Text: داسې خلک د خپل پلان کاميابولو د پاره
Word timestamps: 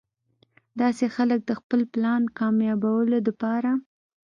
داسې 0.81 1.05
خلک 1.15 1.39
د 1.45 1.51
خپل 1.59 1.79
پلان 1.93 2.21
کاميابولو 2.39 3.17
د 3.25 3.29
پاره 3.41 3.73